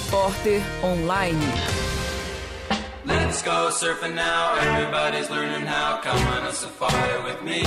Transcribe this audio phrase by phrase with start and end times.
[0.00, 1.38] Repórter Online.
[3.04, 4.56] Let's go surfing now.
[4.56, 6.00] Everybody's learning how.
[6.02, 7.62] Come on a safari with me.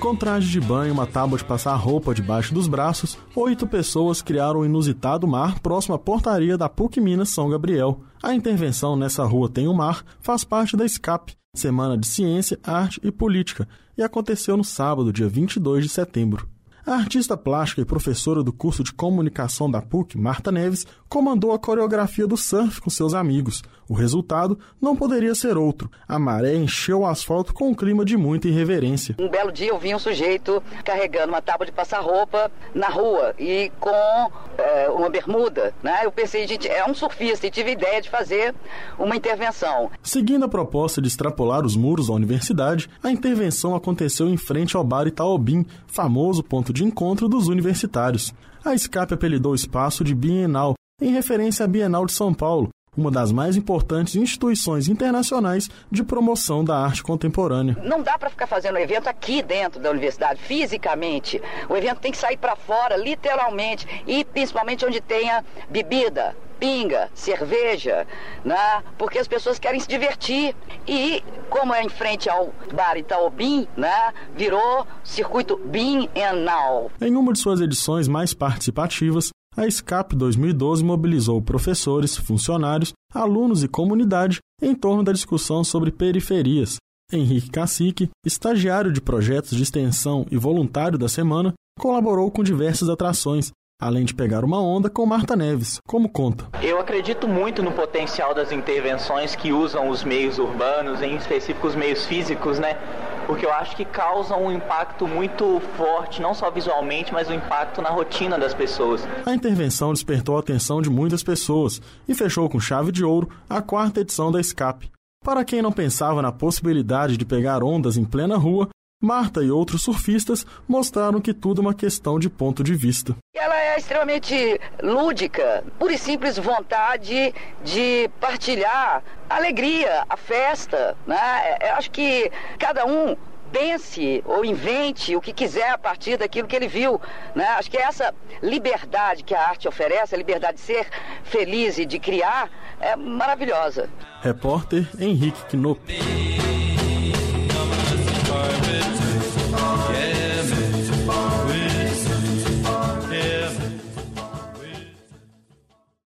[0.00, 4.60] Com traje de banho, uma tábua de passar roupa debaixo dos braços, oito pessoas criaram
[4.60, 8.00] o um inusitado mar próximo à portaria da PUC Minas São Gabriel.
[8.22, 12.98] A intervenção nessa rua tem o mar faz parte da SCAP, Semana de Ciência, Arte
[13.04, 16.51] e Política, e aconteceu no sábado, dia 22 de setembro.
[16.84, 21.58] A artista plástica e professora do curso de comunicação da PUC, Marta Neves, comandou a
[21.58, 23.62] coreografia do surf com seus amigos.
[23.88, 25.88] O resultado não poderia ser outro.
[26.08, 29.14] A maré encheu o asfalto com um clima de muita irreverência.
[29.18, 33.34] Um belo dia eu vi um sujeito carregando uma tábua de passar roupa na rua
[33.38, 35.72] e com é, uma bermuda.
[35.82, 36.00] Né?
[36.04, 38.54] Eu pensei, gente, é um surfista e tive a ideia de fazer
[38.98, 39.90] uma intervenção.
[40.02, 44.82] Seguindo a proposta de extrapolar os muros da universidade, a intervenção aconteceu em frente ao
[44.82, 48.32] bar Itaobim, famoso ponto de encontro dos universitários.
[48.64, 53.10] A SCAP apelidou o espaço de Bienal, em referência à Bienal de São Paulo, uma
[53.10, 57.76] das mais importantes instituições internacionais de promoção da arte contemporânea.
[57.82, 61.40] Não dá para ficar fazendo evento aqui dentro da universidade, fisicamente.
[61.68, 68.06] O evento tem que sair para fora, literalmente, e principalmente onde tenha bebida, pinga, cerveja,
[68.44, 68.84] né?
[68.96, 70.54] porque as pessoas querem se divertir.
[70.86, 74.14] E como é em frente ao bar Itaobim, né?
[74.36, 76.88] virou circuito bienal.
[77.00, 83.68] Em uma de suas edições mais participativas, a SCAP 2012 mobilizou professores, funcionários, alunos e
[83.68, 86.76] comunidade em torno da discussão sobre periferias.
[87.12, 93.50] Henrique Cacique, estagiário de projetos de extensão e voluntário da semana, colaborou com diversas atrações,
[93.82, 96.46] além de pegar uma onda com Marta Neves, como conta.
[96.62, 101.74] Eu acredito muito no potencial das intervenções que usam os meios urbanos, em específico os
[101.74, 102.78] meios físicos, né?
[103.26, 107.34] Porque eu acho que causam um impacto muito forte, não só visualmente, mas o um
[107.34, 109.06] impacto na rotina das pessoas.
[109.26, 113.60] A intervenção despertou a atenção de muitas pessoas e fechou com chave de ouro a
[113.60, 114.90] quarta edição da Escape.
[115.24, 118.68] Para quem não pensava na possibilidade de pegar ondas em plena rua,
[119.02, 123.16] Marta e outros surfistas mostraram que tudo é uma questão de ponto de vista.
[123.34, 130.96] Ela é extremamente lúdica, pura e simples vontade de partilhar a alegria, a festa.
[131.04, 131.18] Né?
[131.62, 132.30] Eu acho que
[132.60, 133.16] cada um
[133.50, 137.00] pense ou invente o que quiser a partir daquilo que ele viu.
[137.34, 137.44] Né?
[137.58, 140.86] Acho que essa liberdade que a arte oferece, a liberdade de ser
[141.24, 142.48] feliz e de criar,
[142.80, 143.90] é maravilhosa.
[144.22, 145.80] Repórter Henrique Knop.